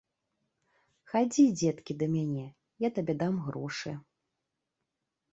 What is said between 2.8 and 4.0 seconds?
я табе дам грошы.